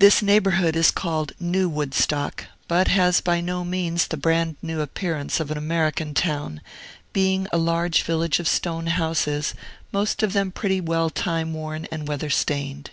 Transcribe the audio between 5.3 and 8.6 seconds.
of an American town, being a large village of